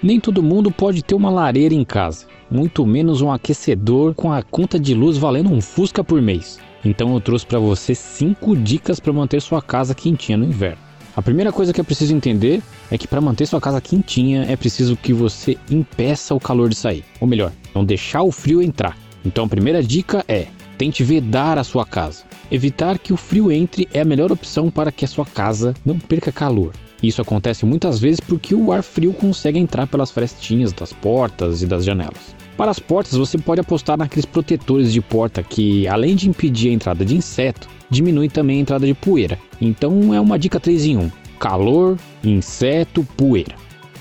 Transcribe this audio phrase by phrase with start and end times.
[0.00, 4.44] Nem todo mundo pode ter uma lareira em casa, muito menos um aquecedor com a
[4.44, 6.60] conta de luz valendo um Fusca por mês.
[6.84, 10.78] Então eu trouxe para você 5 dicas para manter sua casa quentinha no inverno.
[11.16, 12.62] A primeira coisa que é preciso entender
[12.92, 16.76] é que para manter sua casa quentinha é preciso que você impeça o calor de
[16.76, 18.96] sair, ou melhor, não deixar o frio entrar.
[19.24, 20.46] Então a primeira dica é:
[20.78, 22.22] tente vedar a sua casa.
[22.52, 25.98] Evitar que o frio entre é a melhor opção para que a sua casa não
[25.98, 26.72] perca calor.
[27.02, 31.66] Isso acontece muitas vezes porque o ar frio consegue entrar pelas frestinhas das portas e
[31.66, 32.36] das janelas.
[32.56, 36.72] Para as portas, você pode apostar naqueles protetores de porta que, além de impedir a
[36.72, 39.38] entrada de inseto, diminui também a entrada de poeira.
[39.60, 43.54] Então é uma dica 3 em 1: calor, inseto, poeira.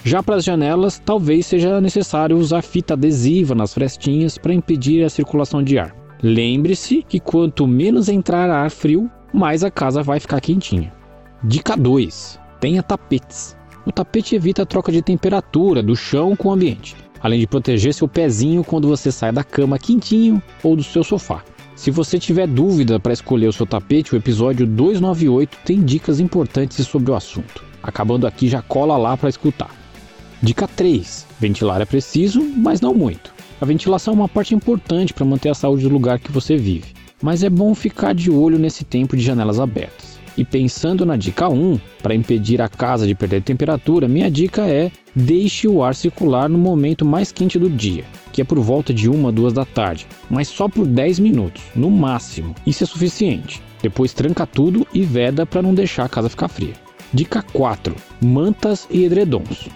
[0.04, 5.09] Já para as janelas, talvez seja necessário usar fita adesiva nas frestinhas para impedir a
[5.09, 5.94] circulação de ar.
[6.23, 10.92] Lembre-se que quanto menos entrar ar frio, mais a casa vai ficar quentinha.
[11.44, 13.56] Dica 2: tenha tapetes.
[13.86, 17.94] O tapete evita a troca de temperatura do chão com o ambiente, além de proteger
[17.94, 21.44] seu pezinho quando você sai da cama quentinho ou do seu sofá.
[21.76, 26.86] Se você tiver dúvida para escolher o seu tapete, o episódio 298 tem dicas importantes
[26.88, 27.64] sobre o assunto.
[27.84, 29.70] Acabando aqui, já cola lá para escutar.
[30.42, 33.32] Dica 3: ventilar é preciso, mas não muito.
[33.62, 36.94] A ventilação é uma parte importante para manter a saúde do lugar que você vive,
[37.22, 40.17] mas é bom ficar de olho nesse tempo de janelas abertas.
[40.38, 44.92] E pensando na dica 1, para impedir a casa de perder temperatura, minha dica é
[45.16, 49.10] deixe o ar circular no momento mais quente do dia, que é por volta de
[49.10, 52.54] 1 2 da tarde, mas só por 10 minutos, no máximo.
[52.67, 53.64] Isso é suficiente.
[53.82, 56.73] Depois tranca tudo e veda para não deixar a casa ficar fria.
[57.11, 59.70] Dica 4: mantas e edredons.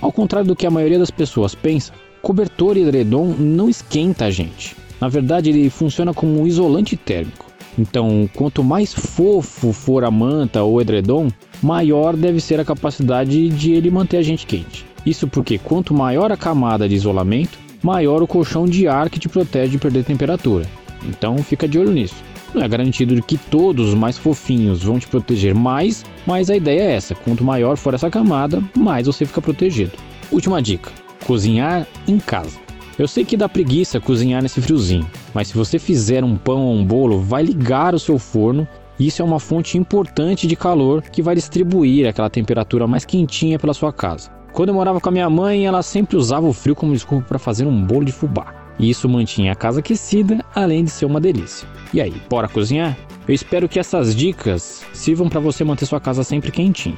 [0.00, 4.30] Ao contrário do que a maioria das pessoas pensa, cobertor e edredom não esquenta a
[4.30, 4.76] gente.
[5.00, 7.53] Na verdade, ele funciona como um isolante térmico.
[7.78, 11.28] Então, quanto mais fofo for a manta ou edredom,
[11.62, 14.86] maior deve ser a capacidade de ele manter a gente quente.
[15.04, 19.28] Isso porque quanto maior a camada de isolamento, maior o colchão de ar que te
[19.28, 20.64] protege de perder temperatura.
[21.06, 22.16] Então, fica de olho nisso.
[22.54, 26.82] Não é garantido que todos os mais fofinhos vão te proteger mais, mas a ideia
[26.82, 29.92] é essa: quanto maior for essa camada, mais você fica protegido.
[30.30, 30.92] Última dica:
[31.26, 32.63] cozinhar em casa.
[32.98, 36.74] Eu sei que dá preguiça cozinhar nesse friozinho, mas se você fizer um pão ou
[36.74, 38.68] um bolo, vai ligar o seu forno
[38.98, 43.74] isso é uma fonte importante de calor que vai distribuir aquela temperatura mais quentinha pela
[43.74, 44.30] sua casa.
[44.52, 47.38] Quando eu morava com a minha mãe, ela sempre usava o frio como desculpa para
[47.40, 48.54] fazer um bolo de fubá.
[48.78, 51.66] E isso mantinha a casa aquecida, além de ser uma delícia.
[51.92, 52.96] E aí, bora cozinhar?
[53.26, 56.96] Eu espero que essas dicas sirvam para você manter sua casa sempre quentinha.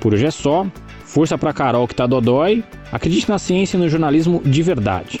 [0.00, 0.66] Por hoje é só.
[1.04, 2.64] Força pra Carol que tá dodói.
[2.90, 5.20] Acredite na ciência e no jornalismo de verdade.